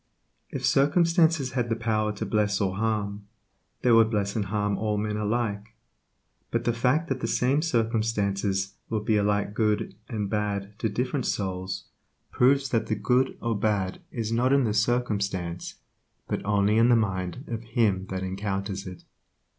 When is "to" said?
2.13-2.25, 10.79-10.89